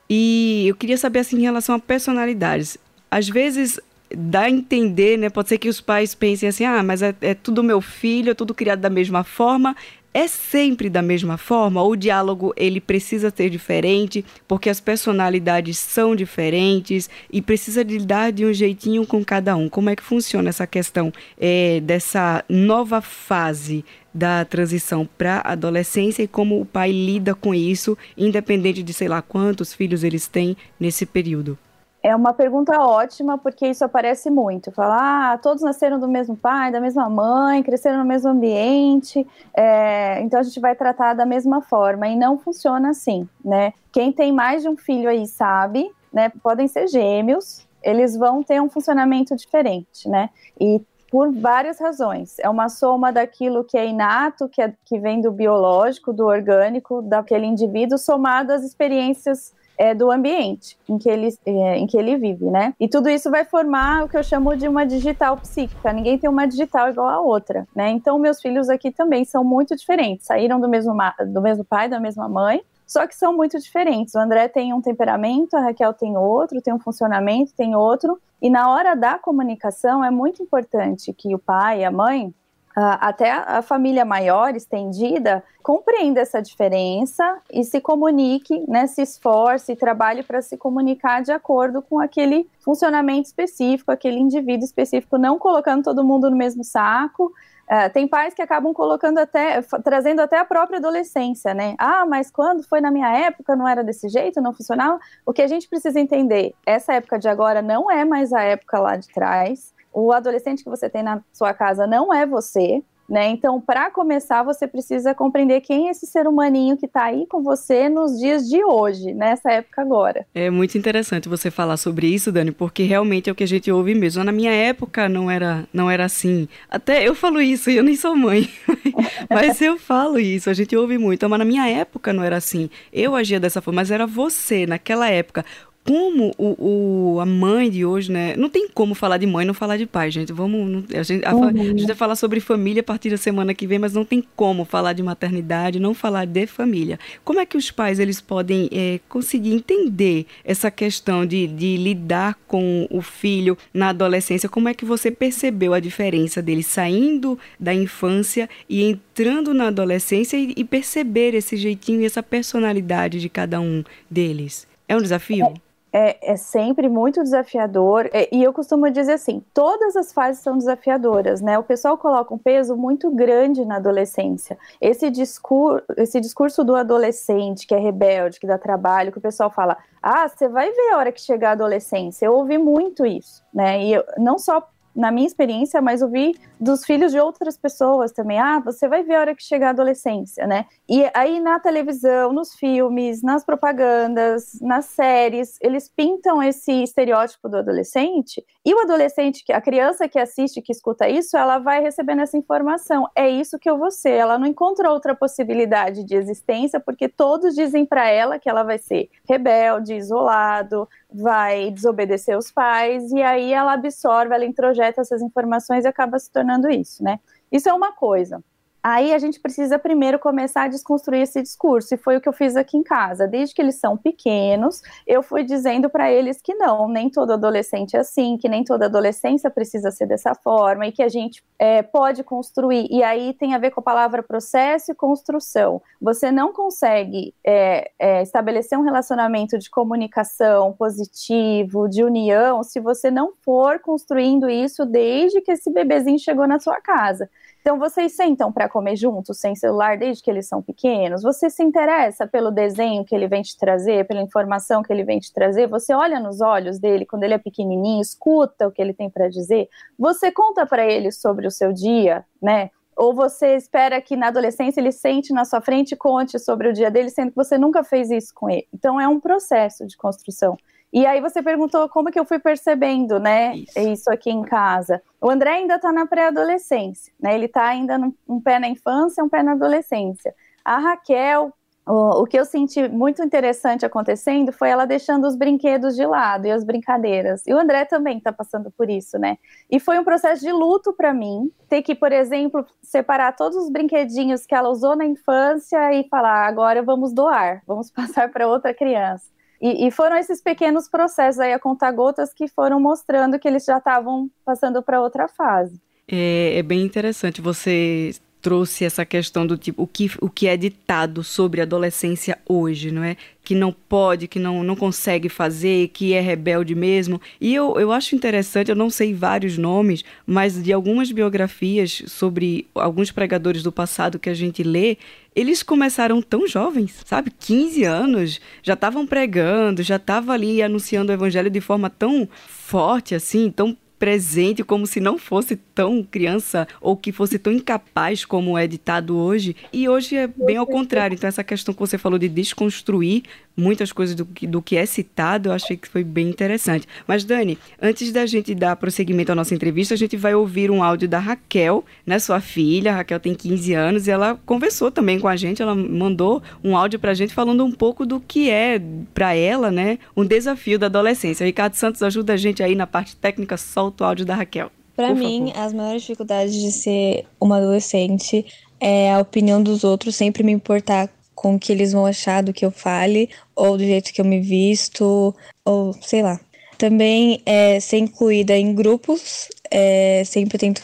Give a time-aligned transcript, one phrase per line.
[0.07, 2.77] e eu queria saber assim em relação a personalidades.
[3.09, 3.79] Às vezes
[4.15, 5.29] dá a entender, né?
[5.29, 8.33] Pode ser que os pais pensem assim, ah, mas é, é tudo meu filho, é
[8.33, 9.75] tudo criado da mesma forma,
[10.13, 11.81] é sempre da mesma forma?
[11.81, 18.31] Ou o diálogo ele precisa ser diferente porque as personalidades são diferentes e precisa lidar
[18.31, 19.69] de um jeitinho com cada um?
[19.69, 26.23] Como é que funciona essa questão é, dessa nova fase da transição para a adolescência
[26.23, 30.57] e como o pai lida com isso, independente de sei lá quantos filhos eles têm
[30.79, 31.57] nesse período?
[32.01, 34.72] É uma pergunta ótima, porque isso aparece muito.
[34.72, 40.22] Falar, ah, todos nasceram do mesmo pai, da mesma mãe, cresceram no mesmo ambiente, é,
[40.22, 42.07] então a gente vai tratar da mesma forma.
[42.07, 43.74] E não funciona assim, né?
[43.92, 46.31] Quem tem mais de um filho aí sabe, né?
[46.42, 50.30] Podem ser gêmeos, eles vão ter um funcionamento diferente, né?
[50.60, 50.81] E
[51.12, 52.38] por várias razões.
[52.40, 57.01] É uma soma daquilo que é inato, que, é, que vem do biológico, do orgânico,
[57.01, 62.17] daquele indivíduo, somado às experiências é, do ambiente em que, ele, é, em que ele
[62.17, 62.73] vive, né?
[62.77, 65.93] E tudo isso vai formar o que eu chamo de uma digital psíquica.
[65.93, 67.89] Ninguém tem uma digital igual a outra, né?
[67.89, 70.27] Então, meus filhos aqui também são muito diferentes.
[70.27, 70.93] Saíram do mesmo,
[71.27, 74.13] do mesmo pai, da mesma mãe, só que são muito diferentes.
[74.15, 78.19] O André tem um temperamento, a Raquel tem outro, tem um funcionamento, tem outro.
[78.41, 82.33] E na hora da comunicação é muito importante que o pai e a mãe
[82.75, 89.75] até a família maior, estendida, compreenda essa diferença e se comunique, né, se esforce e
[89.75, 95.83] trabalhe para se comunicar de acordo com aquele funcionamento específico, aquele indivíduo específico, não colocando
[95.83, 97.33] todo mundo no mesmo saco.
[97.69, 101.75] Uh, tem pais que acabam colocando até, trazendo até a própria adolescência, né?
[101.77, 105.00] Ah, mas quando foi na minha época não era desse jeito, não funcionava.
[105.24, 108.80] O que a gente precisa entender, essa época de agora não é mais a época
[108.80, 113.27] lá de trás o adolescente que você tem na sua casa não é você, né?
[113.30, 117.41] Então, para começar, você precisa compreender quem é esse ser humaninho que está aí com
[117.41, 120.27] você nos dias de hoje, nessa época agora.
[120.33, 123.71] É muito interessante você falar sobre isso, Dani, porque realmente é o que a gente
[123.71, 124.24] ouve mesmo.
[124.24, 126.47] Na minha época não era, não era assim.
[126.69, 128.47] Até eu falo isso eu nem sou mãe,
[129.30, 130.50] mas eu falo isso.
[130.50, 131.27] A gente ouve muito.
[131.27, 132.69] Mas na minha época não era assim.
[132.94, 135.44] Eu agia dessa forma, mas era você naquela época
[135.89, 138.36] como o, o, a mãe de hoje, né?
[138.38, 140.31] Não tem como falar de mãe e não falar de pai, gente.
[140.31, 140.86] Vamos.
[140.94, 141.47] A gente, a, uhum.
[141.47, 144.24] a gente vai falar sobre família a partir da semana que vem, mas não tem
[144.36, 147.00] como falar de maternidade, não falar de família.
[147.25, 152.38] Como é que os pais eles podem é, conseguir entender essa questão de, de lidar
[152.47, 154.47] com o filho na adolescência?
[154.47, 160.38] Como é que você percebeu a diferença dele saindo da infância e entrando na adolescência
[160.38, 164.68] e, e perceber esse jeitinho e essa personalidade de cada um deles?
[164.88, 165.47] É um desafio?
[165.47, 168.09] É é, é sempre muito desafiador.
[168.13, 171.57] É, e eu costumo dizer assim: todas as fases são desafiadoras, né?
[171.57, 174.57] O pessoal coloca um peso muito grande na adolescência.
[174.80, 179.50] Esse discurso, esse discurso do adolescente que é rebelde, que dá trabalho, que o pessoal
[179.50, 182.25] fala: ah, você vai ver a hora que chegar a adolescência.
[182.25, 183.83] Eu ouvi muito isso, né?
[183.83, 184.68] E eu, não só
[185.00, 188.38] na minha experiência, mas ouvi dos filhos de outras pessoas também.
[188.38, 190.66] Ah, você vai ver a hora que chegar a adolescência, né?
[190.88, 197.57] E aí na televisão, nos filmes, nas propagandas, nas séries, eles pintam esse estereótipo do
[197.57, 198.46] adolescente.
[198.66, 203.07] E o adolescente, a criança que assiste, que escuta isso, ela vai recebendo essa informação.
[203.16, 204.12] É isso que eu vou ser.
[204.12, 208.78] Ela não encontra outra possibilidade de existência, porque todos dizem para ela que ela vai
[208.78, 215.85] ser rebelde, isolado, vai desobedecer os pais, e aí ela absorve, ela introjeta essas informações
[215.85, 217.19] e acaba se tornando isso, né?
[217.51, 218.44] Isso é uma coisa.
[218.81, 222.33] Aí a gente precisa primeiro começar a desconstruir esse discurso, e foi o que eu
[222.33, 223.27] fiz aqui em casa.
[223.27, 227.95] Desde que eles são pequenos, eu fui dizendo para eles que não, nem todo adolescente
[227.95, 231.81] é assim, que nem toda adolescência precisa ser dessa forma, e que a gente é,
[231.81, 232.88] pode construir.
[232.89, 235.81] E aí tem a ver com a palavra processo e construção.
[236.01, 243.12] Você não consegue é, é, estabelecer um relacionamento de comunicação positivo, de união, se você
[243.12, 247.29] não for construindo isso desde que esse bebezinho chegou na sua casa.
[247.62, 251.22] Então, vocês sentam para comer juntos, sem celular, desde que eles são pequenos?
[251.22, 255.20] Você se interessa pelo desenho que ele vem te trazer, pela informação que ele vem
[255.20, 255.68] te trazer?
[255.68, 259.28] Você olha nos olhos dele quando ele é pequenininho, escuta o que ele tem para
[259.28, 259.70] dizer?
[259.98, 262.72] Você conta para ele sobre o seu dia, né?
[262.96, 266.74] Ou você espera que na adolescência ele sente na sua frente e conte sobre o
[266.74, 268.68] dia dele, sendo que você nunca fez isso com ele?
[268.74, 270.58] Então, é um processo de construção.
[270.91, 275.01] E aí você perguntou como que eu fui percebendo, né, isso, isso aqui em casa.
[275.22, 277.36] O André ainda está na pré-adolescência, né?
[277.36, 280.34] Ele está ainda num, um pé na infância, um pé na adolescência.
[280.65, 281.53] A Raquel,
[281.86, 286.48] o, o que eu senti muito interessante acontecendo foi ela deixando os brinquedos de lado
[286.48, 287.46] e as brincadeiras.
[287.46, 289.38] E o André também está passando por isso, né?
[289.69, 293.69] E foi um processo de luto para mim ter que, por exemplo, separar todos os
[293.69, 298.74] brinquedinhos que ela usou na infância e falar agora vamos doar, vamos passar para outra
[298.74, 299.29] criança.
[299.62, 303.78] E, e foram esses pequenos processos aí, a conta-gotas, que foram mostrando que eles já
[303.78, 305.80] estavam passando para outra fase.
[306.08, 310.55] É, é, bem interessante você trouxe essa questão do tipo o que, o que é
[310.55, 313.17] ditado sobre adolescência hoje, não é?
[313.43, 317.19] Que não pode, que não, não consegue fazer, que é rebelde mesmo.
[317.41, 322.67] E eu, eu acho interessante, eu não sei vários nomes, mas de algumas biografias sobre
[322.75, 324.98] alguns pregadores do passado que a gente lê,
[325.36, 327.31] eles começaram tão jovens, sabe?
[327.38, 333.15] 15 anos, já estavam pregando, já estavam ali anunciando o evangelho de forma tão forte
[333.15, 338.58] assim, tão presente como se não fosse tão criança ou que fosse tão incapaz como
[338.58, 339.56] é ditado hoje.
[339.74, 341.13] E hoje é bem ao contrário.
[341.13, 343.24] Então, essa questão que você falou de desconstruir
[343.60, 346.88] muitas coisas do que, do que é citado, eu achei que foi bem interessante.
[347.06, 350.82] Mas, Dani, antes da gente dar prosseguimento à nossa entrevista, a gente vai ouvir um
[350.82, 352.94] áudio da Raquel, né, sua filha.
[352.94, 355.62] A Raquel tem 15 anos e ela conversou também com a gente.
[355.62, 358.82] Ela mandou um áudio para a gente falando um pouco do que é,
[359.13, 361.46] para ela, né, um desafio da adolescência.
[361.46, 363.58] Ricardo Santos ajuda a gente aí na parte técnica.
[363.58, 364.72] Solta o áudio da Raquel.
[364.96, 365.65] Para mim, favor.
[365.65, 368.46] as maiores dificuldades de ser uma adolescente
[368.79, 372.51] é a opinião dos outros sempre me importar com o que eles vão achar do
[372.51, 376.38] que eu fale, ou do jeito que eu me visto, ou sei lá.
[376.77, 380.81] Também é ser incluída em grupos, é, sempre tento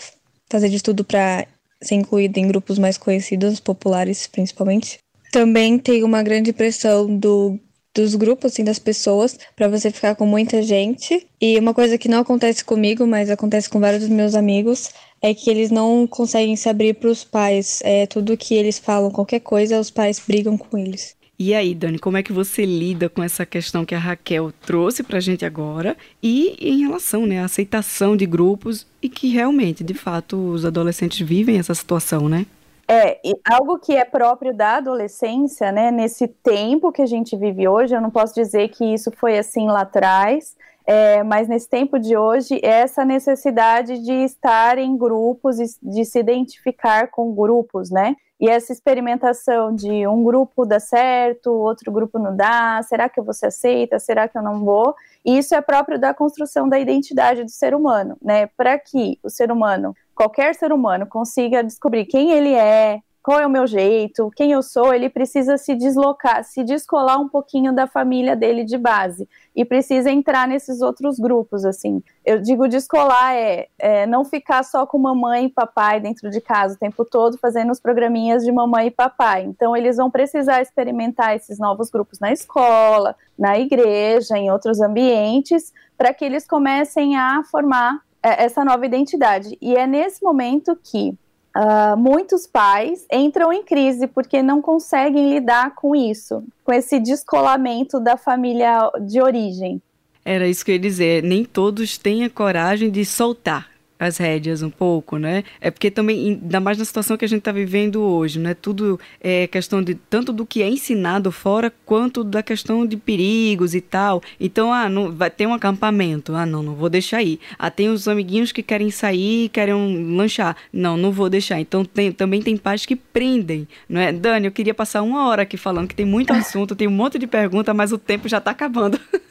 [0.49, 1.45] fazer de tudo para
[1.81, 4.99] ser incluída em grupos mais conhecidos, populares principalmente.
[5.31, 7.59] Também tem uma grande pressão do
[7.95, 11.25] dos grupos, assim, das pessoas, para você ficar com muita gente.
[11.41, 14.89] E uma coisa que não acontece comigo, mas acontece com vários dos meus amigos,
[15.21, 17.79] é que eles não conseguem se abrir para os pais.
[17.83, 21.15] É tudo que eles falam, qualquer coisa, os pais brigam com eles.
[21.37, 25.03] E aí, Dani, como é que você lida com essa questão que a Raquel trouxe
[25.03, 29.83] para a gente agora e em relação né, à aceitação de grupos e que realmente,
[29.83, 32.45] de fato, os adolescentes vivem essa situação, né?
[32.87, 35.89] É, algo que é próprio da adolescência, né?
[35.89, 39.67] Nesse tempo que a gente vive hoje, eu não posso dizer que isso foi assim
[39.67, 46.05] lá atrás, é, mas nesse tempo de hoje, essa necessidade de estar em grupos, de
[46.05, 48.15] se identificar com grupos, né?
[48.39, 53.45] E essa experimentação de um grupo dá certo, outro grupo não dá, será que você
[53.45, 54.93] aceita, será que eu não vou?
[55.23, 58.47] E isso é próprio da construção da identidade do ser humano, né?
[58.57, 63.47] Para que o ser humano qualquer ser humano consiga descobrir quem ele é, qual é
[63.47, 67.87] o meu jeito, quem eu sou, ele precisa se deslocar, se descolar um pouquinho da
[67.87, 72.03] família dele de base e precisa entrar nesses outros grupos, assim.
[72.23, 76.75] Eu digo descolar é, é não ficar só com mamãe e papai dentro de casa
[76.75, 79.41] o tempo todo fazendo os programinhas de mamãe e papai.
[79.41, 85.73] Então eles vão precisar experimentar esses novos grupos na escola, na igreja, em outros ambientes,
[85.97, 89.57] para que eles comecem a formar é, essa nova identidade.
[89.59, 91.17] E é nesse momento que
[91.55, 97.99] uh, muitos pais entram em crise porque não conseguem lidar com isso, com esse descolamento
[97.99, 99.81] da família de origem.
[100.23, 101.23] Era isso que eu ia dizer.
[101.23, 103.74] Nem todos têm a coragem de soltar
[104.05, 105.43] as rédeas um pouco, né?
[105.59, 108.53] É porque também, ainda mais na situação que a gente está vivendo hoje, né?
[108.53, 113.75] Tudo é questão de tanto do que é ensinado fora quanto da questão de perigos
[113.75, 114.21] e tal.
[114.39, 116.35] Então, ah, não, vai ter um acampamento.
[116.35, 117.39] Ah, não, não vou deixar ir.
[117.57, 120.55] Ah, tem os amiguinhos que querem sair, querem lanchar.
[120.71, 121.59] Não, não vou deixar.
[121.59, 124.11] Então, tem, também tem pais que prendem, não é?
[124.11, 127.17] Dani, eu queria passar uma hora aqui falando que tem muito assunto, tem um monte
[127.17, 128.99] de pergunta, mas o tempo já está acabando.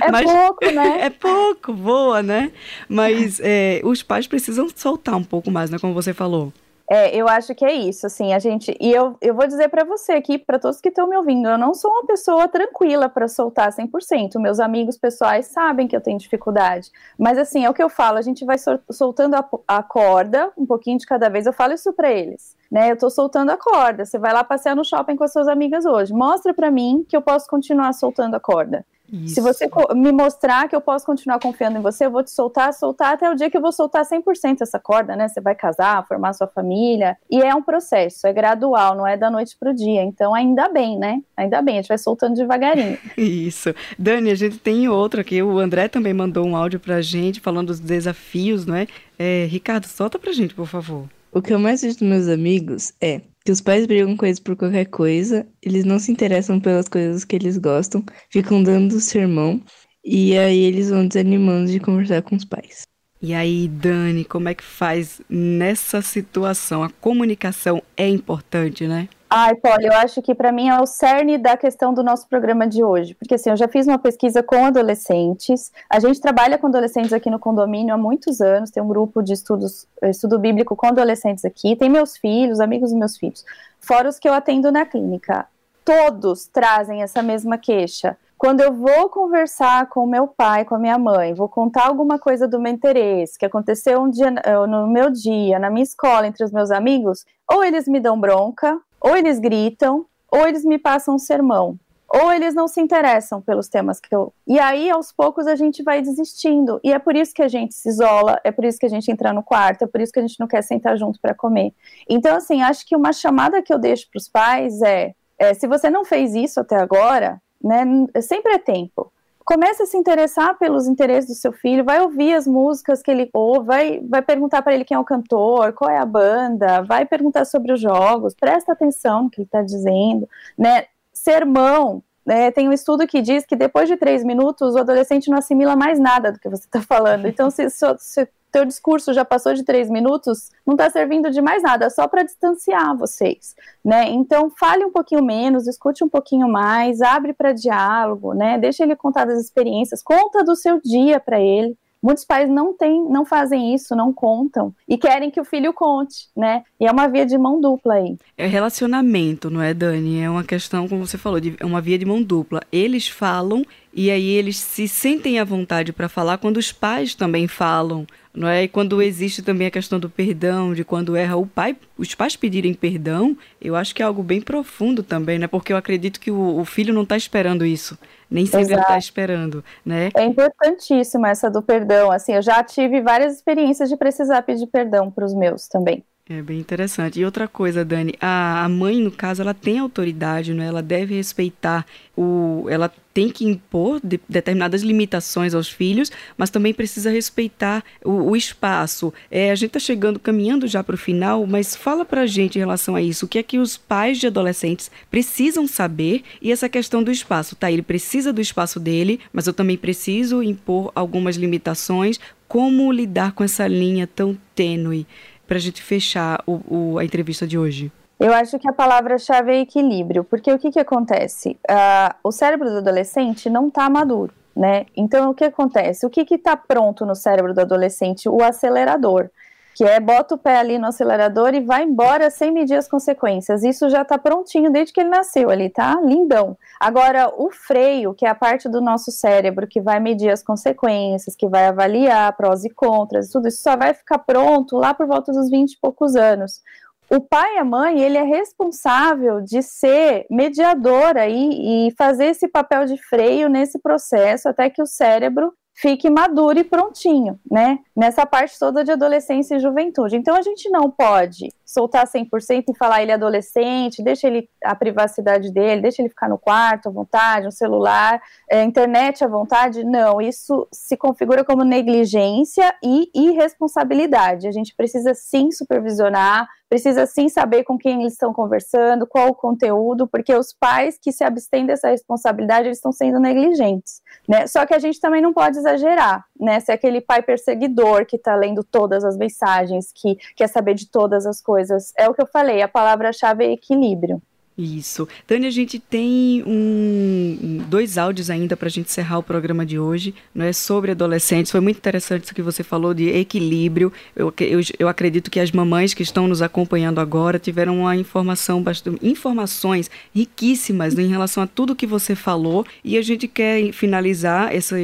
[0.00, 1.00] É Mas, pouco, né?
[1.04, 2.52] É pouco, boa, né?
[2.88, 5.78] Mas é, os pais precisam soltar um pouco mais, né?
[5.78, 6.52] Como você falou.
[6.90, 9.84] É, eu acho que é isso, assim, a gente, e eu, eu vou dizer para
[9.84, 13.26] você aqui, para todos que estão me ouvindo, eu não sou uma pessoa tranquila para
[13.26, 17.82] soltar 100%, meus amigos pessoais sabem que eu tenho dificuldade, mas assim, é o que
[17.82, 18.56] eu falo, a gente vai
[18.90, 22.92] soltando a, a corda, um pouquinho de cada vez, eu falo isso para eles, né,
[22.92, 25.86] eu tô soltando a corda, você vai lá passear no shopping com as suas amigas
[25.86, 29.34] hoje, mostra para mim que eu posso continuar soltando a corda, isso.
[29.34, 32.72] Se você me mostrar que eu posso continuar confiando em você, eu vou te soltar,
[32.72, 35.28] soltar até o dia que eu vou soltar 100% essa corda, né?
[35.28, 37.16] Você vai casar, formar sua família.
[37.30, 40.02] E é um processo, é gradual, não é da noite pro dia.
[40.02, 41.22] Então, ainda bem, né?
[41.36, 42.98] Ainda bem, a gente vai soltando devagarinho.
[43.16, 43.74] Isso.
[43.98, 45.42] Dani, a gente tem outro aqui.
[45.42, 48.86] O André também mandou um áudio pra gente falando dos desafios, não é?
[49.18, 51.08] é Ricardo, solta pra gente, por favor.
[51.30, 54.40] O que eu mais vejo dos meus amigos é que os pais brigam com eles
[54.40, 59.62] por qualquer coisa, eles não se interessam pelas coisas que eles gostam, ficam dando sermão,
[60.02, 62.86] e aí eles vão desanimando de conversar com os pais.
[63.20, 66.82] E aí, Dani, como é que faz nessa situação?
[66.82, 69.08] A comunicação é importante, né?
[69.36, 72.68] Ai, Paulo, eu acho que para mim é o cerne da questão do nosso programa
[72.68, 76.68] de hoje, porque assim, eu já fiz uma pesquisa com adolescentes, a gente trabalha com
[76.68, 80.86] adolescentes aqui no condomínio há muitos anos, tem um grupo de estudos, estudo bíblico com
[80.86, 83.44] adolescentes aqui, tem meus filhos, amigos dos meus filhos,
[83.80, 85.48] fora os que eu atendo na clínica.
[85.84, 88.16] Todos trazem essa mesma queixa.
[88.38, 92.46] Quando eu vou conversar com meu pai, com a minha mãe, vou contar alguma coisa
[92.46, 96.44] do meu interesse, que aconteceu um dia eh, no meu dia, na minha escola, entre
[96.44, 101.16] os meus amigos, ou eles me dão bronca, ou eles gritam, ou eles me passam
[101.16, 104.32] um sermão, ou eles não se interessam pelos temas que eu.
[104.46, 106.80] E aí, aos poucos, a gente vai desistindo.
[106.82, 109.10] E é por isso que a gente se isola, é por isso que a gente
[109.10, 111.74] entra no quarto, é por isso que a gente não quer sentar junto para comer.
[112.08, 115.66] Então, assim, acho que uma chamada que eu deixo para os pais é, é: se
[115.66, 117.84] você não fez isso até agora, né?
[118.22, 119.12] Sempre é tempo.
[119.44, 123.28] Comece a se interessar pelos interesses do seu filho, vai ouvir as músicas que ele
[123.32, 127.04] ouve, vai, vai perguntar para ele quem é o cantor, qual é a banda, vai
[127.04, 130.86] perguntar sobre os jogos, presta atenção no que ele está dizendo, né?
[131.12, 135.38] Sermão, né, tem um estudo que diz que depois de três minutos o adolescente não
[135.38, 137.26] assimila mais nada do que você está falando.
[137.26, 141.60] Então, se, se, teu discurso já passou de três minutos, não está servindo de mais
[141.60, 144.08] nada, só para distanciar vocês, né?
[144.10, 148.56] Então fale um pouquinho menos, escute um pouquinho mais, abre para diálogo, né?
[148.56, 151.76] Deixa ele contar das experiências, conta do seu dia para ele.
[152.00, 156.28] Muitos pais não têm, não fazem isso, não contam e querem que o filho conte,
[156.36, 156.62] né?
[156.78, 158.16] E é uma via de mão dupla aí.
[158.38, 160.20] É relacionamento, não é, Dani?
[160.20, 162.60] É uma questão, como você falou, de, é uma via de mão dupla.
[162.70, 167.46] Eles falam e aí eles se sentem à vontade para falar quando os pais também
[167.46, 168.64] falam, não é?
[168.64, 172.34] E quando existe também a questão do perdão, de quando erra o pai, os pais
[172.34, 175.46] pedirem perdão, eu acho que é algo bem profundo também, né?
[175.46, 177.96] Porque eu acredito que o, o filho não está esperando isso
[178.30, 180.08] nem sempre está esperando, né?
[180.16, 182.10] É importantíssima essa do perdão.
[182.10, 186.04] Assim, eu já tive várias experiências de precisar pedir perdão para os meus também.
[186.26, 187.20] É bem interessante.
[187.20, 190.64] E outra coisa, Dani, a, mãe, no caso, ela tem autoridade, né?
[190.64, 191.84] Ela deve respeitar
[192.16, 192.64] o.
[192.70, 198.36] Ela tem que impor de, determinadas limitações aos filhos, mas também precisa respeitar o, o
[198.36, 199.12] espaço.
[199.30, 202.56] É, a gente está chegando, caminhando já para o final, mas fala para a gente
[202.56, 203.26] em relação a isso.
[203.26, 207.54] O que é que os pais de adolescentes precisam saber e essa questão do espaço,
[207.54, 207.70] tá?
[207.70, 212.18] Ele precisa do espaço dele, mas eu também preciso impor algumas limitações.
[212.48, 215.06] Como lidar com essa linha tão tênue?
[215.46, 217.92] Para a gente fechar o, o, a entrevista de hoje?
[218.18, 221.58] Eu acho que a palavra-chave é equilíbrio, porque o que, que acontece?
[221.68, 224.86] Uh, o cérebro do adolescente não está maduro, né?
[224.96, 226.06] Então, o que acontece?
[226.06, 228.28] O que está pronto no cérebro do adolescente?
[228.28, 229.30] O acelerador
[229.74, 233.64] que é bota o pé ali no acelerador e vai embora sem medir as consequências.
[233.64, 236.00] Isso já está prontinho desde que ele nasceu ali, tá?
[236.00, 236.56] Lindão.
[236.80, 241.34] Agora, o freio, que é a parte do nosso cérebro que vai medir as consequências,
[241.34, 245.32] que vai avaliar prós e contras, tudo isso só vai ficar pronto lá por volta
[245.32, 246.62] dos 20 e poucos anos.
[247.10, 252.48] O pai e a mãe, ele é responsável de ser mediador aí e fazer esse
[252.48, 257.80] papel de freio nesse processo até que o cérebro fique maduro e prontinho, né?
[257.94, 260.16] Nessa parte toda de adolescência e juventude.
[260.16, 264.76] Então a gente não pode soltar 100% e falar ele é adolescente, deixa ele a
[264.76, 269.82] privacidade dele, deixa ele ficar no quarto à vontade, no celular, é, internet à vontade.
[269.82, 274.46] Não, isso se configura como negligência e irresponsabilidade.
[274.46, 279.34] A gente precisa sim supervisionar, precisa sim saber com quem eles estão conversando, qual o
[279.34, 284.46] conteúdo, porque os pais que se abstêm dessa responsabilidade, eles estão sendo negligentes, né?
[284.46, 286.60] Só que a gente também não pode exagerar, né?
[286.60, 290.88] Se é aquele pai perseguidor que está lendo todas as mensagens, que quer saber de
[290.88, 294.20] todas as coisas, é o que eu falei, a palavra-chave é equilíbrio.
[294.56, 295.08] Isso.
[295.26, 299.80] Dani, a gente tem um, dois áudios ainda para a gente encerrar o programa de
[299.80, 301.50] hoje, não é sobre adolescentes.
[301.50, 303.92] Foi muito interessante isso que você falou de equilíbrio.
[304.14, 308.62] Eu, eu, eu acredito que as mamães que estão nos acompanhando agora tiveram uma informação,
[308.62, 312.64] bastante, informações riquíssimas em relação a tudo que você falou.
[312.84, 314.76] E a gente quer finalizar essa,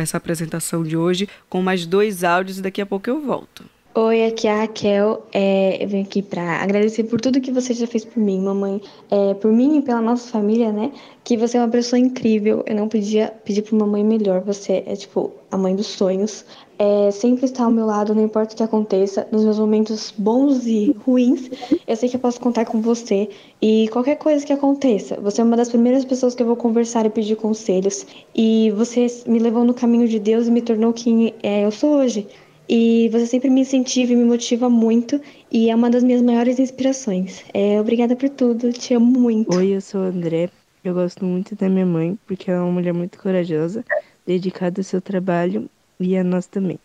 [0.00, 3.75] essa apresentação de hoje com mais dois áudios e daqui a pouco eu volto.
[3.98, 5.22] Oi, aqui é a Raquel.
[5.32, 8.78] É, eu venho aqui para agradecer por tudo que você já fez por mim, mamãe.
[9.10, 10.92] É, por mim e pela nossa família, né?
[11.24, 12.62] Que você é uma pessoa incrível.
[12.66, 14.42] Eu não podia pedir para uma mãe melhor.
[14.42, 16.44] Você é, tipo, a mãe dos sonhos.
[16.78, 19.26] É, sempre está ao meu lado, não importa o que aconteça.
[19.32, 21.48] Nos meus momentos bons e ruins,
[21.88, 23.30] eu sei que eu posso contar com você.
[23.62, 27.06] E qualquer coisa que aconteça, você é uma das primeiras pessoas que eu vou conversar
[27.06, 28.06] e pedir conselhos.
[28.34, 31.94] E você me levou no caminho de Deus e me tornou quem é, eu sou
[31.94, 32.28] hoje.
[32.68, 36.58] E você sempre me incentiva e me motiva muito e é uma das minhas maiores
[36.58, 37.44] inspirações.
[37.54, 39.54] É, obrigada por tudo, te amo muito.
[39.54, 40.50] Oi, eu sou o André.
[40.82, 43.84] Eu gosto muito da minha mãe porque ela é uma mulher muito corajosa,
[44.26, 46.78] dedicada ao seu trabalho e a nós também.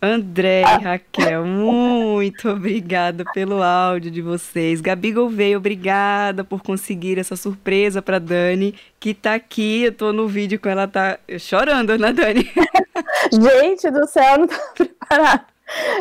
[0.00, 4.80] André e Raquel, muito obrigada pelo áudio de vocês.
[4.80, 9.84] Gabi Gouveia, obrigada por conseguir essa surpresa para Dani, que tá aqui.
[9.84, 12.48] Eu tô no vídeo com ela, tá chorando, né, Dani?
[13.32, 15.46] Gente do céu, não tô preparada.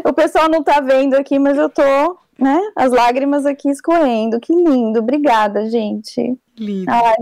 [0.03, 2.59] O pessoal não tá vendo aqui, mas eu tô né?
[2.75, 4.39] As lágrimas aqui escorrendo.
[4.39, 4.99] Que lindo.
[4.99, 6.37] Obrigada, gente.
[6.57, 6.91] Lindo.
[6.91, 7.15] Ai,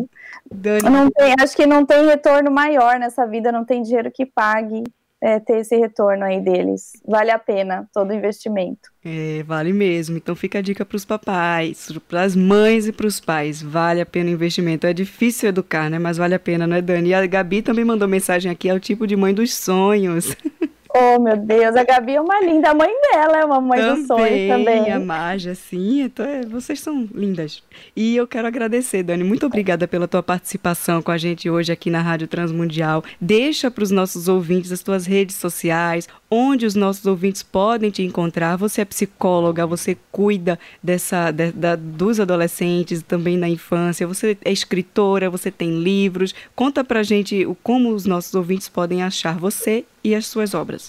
[0.52, 4.26] Dani, não tem, acho que não tem retorno maior nessa vida, não tem dinheiro que
[4.26, 4.84] pague
[5.24, 6.92] é, ter esse retorno aí deles.
[7.08, 8.92] Vale a pena todo o investimento.
[9.06, 10.18] É, vale mesmo.
[10.18, 13.62] Então fica a dica para os papais, para as mães e para os pais.
[13.62, 14.86] Vale a pena o investimento.
[14.86, 15.98] É difícil educar, né?
[15.98, 17.10] Mas vale a pena, não é, Dani?
[17.10, 20.36] E a Gabi também mandou mensagem aqui, é o tipo de mãe dos sonhos.
[20.95, 22.69] Oh, meu Deus, a Gabi é uma linda.
[22.69, 24.91] A mãe dela é uma mãe dos sonhos também.
[24.91, 26.01] A Marja, sim.
[26.01, 27.63] Então, é, vocês são lindas.
[27.95, 29.23] E eu quero agradecer, Dani.
[29.23, 33.03] Muito obrigada pela tua participação com a gente hoje aqui na Rádio Transmundial.
[33.19, 38.03] Deixa para os nossos ouvintes as tuas redes sociais, onde os nossos ouvintes podem te
[38.03, 38.56] encontrar.
[38.58, 44.06] Você é psicóloga, você cuida dessa de, da, dos adolescentes também na infância.
[44.06, 46.36] Você é escritora, você tem livros.
[46.56, 50.83] Conta pra gente o, como os nossos ouvintes podem achar você e as suas obras.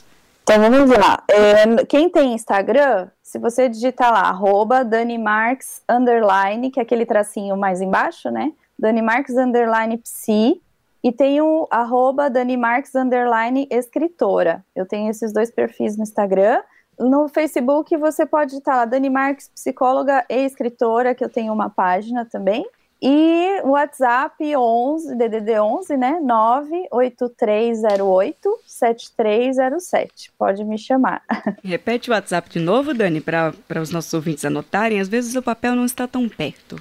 [0.44, 1.24] Então vamos lá.
[1.26, 7.07] É, quem tem Instagram, se você digitar lá, arroba Dani Marks, underline, que é aquele
[7.07, 8.52] tracinho mais embaixo, né?
[8.78, 10.61] Dani Marks, underline, psi.
[11.02, 14.62] E tem o arroba Dani Marks, underline, escritora.
[14.76, 16.62] Eu tenho esses dois perfis no Instagram.
[16.98, 21.70] No Facebook você pode digitar lá, Dani Marques, psicóloga e escritora, que eu tenho uma
[21.70, 22.66] página também.
[23.06, 26.18] E o WhatsApp 11, DDD 11, né?
[26.22, 30.32] 98308 7307.
[30.38, 31.22] Pode me chamar.
[31.62, 35.00] Repete o WhatsApp de novo, Dani, para os nossos ouvintes anotarem.
[35.00, 36.80] Às vezes o papel não está tão perto.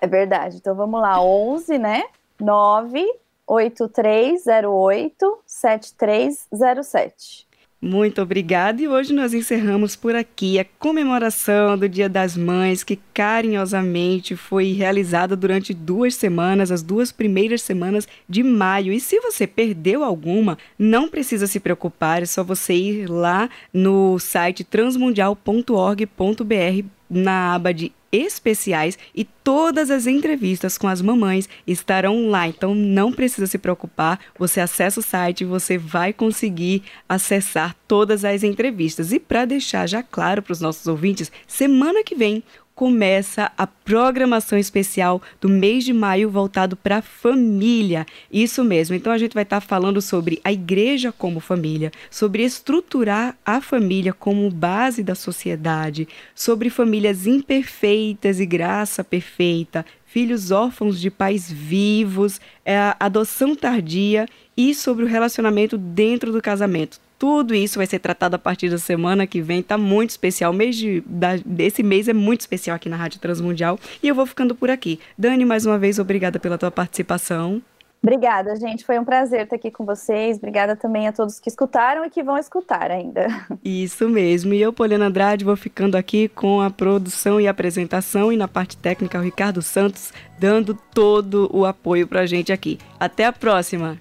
[0.00, 0.56] É verdade.
[0.56, 2.04] Então vamos lá, 11, né?
[2.40, 7.47] 98308 7307.
[7.80, 8.82] Muito obrigada.
[8.82, 14.72] E hoje nós encerramos por aqui a comemoração do Dia das Mães, que carinhosamente foi
[14.72, 18.92] realizada durante duas semanas, as duas primeiras semanas de maio.
[18.92, 24.18] E se você perdeu alguma, não precisa se preocupar, é só você ir lá no
[24.18, 32.48] site transmundial.org.br na aba de especiais e todas as entrevistas com as mamães estarão lá.
[32.48, 38.24] Então não precisa se preocupar, você acessa o site e você vai conseguir acessar todas
[38.24, 39.12] as entrevistas.
[39.12, 42.42] E para deixar já claro para os nossos ouvintes, semana que vem
[42.78, 48.06] começa a programação especial do mês de maio voltado para a família.
[48.32, 48.94] Isso mesmo.
[48.94, 53.60] Então a gente vai estar tá falando sobre a igreja como família, sobre estruturar a
[53.60, 61.50] família como base da sociedade, sobre famílias imperfeitas e graça perfeita, filhos órfãos de pais
[61.50, 67.07] vivos, é adoção tardia e sobre o relacionamento dentro do casamento.
[67.18, 69.62] Tudo isso vai ser tratado a partir da semana que vem.
[69.62, 70.52] Tá muito especial.
[70.52, 73.78] O mês de, da, desse mês é muito especial aqui na Rádio Transmundial.
[74.02, 75.00] E eu vou ficando por aqui.
[75.16, 77.60] Dani, mais uma vez, obrigada pela tua participação.
[78.00, 78.84] Obrigada, gente.
[78.84, 80.36] Foi um prazer estar aqui com vocês.
[80.36, 83.26] Obrigada também a todos que escutaram e que vão escutar ainda.
[83.64, 84.54] Isso mesmo.
[84.54, 88.76] E eu, Poliana Andrade, vou ficando aqui com a produção e apresentação e na parte
[88.76, 92.78] técnica o Ricardo Santos dando todo o apoio pra gente aqui.
[93.00, 93.98] Até a próxima.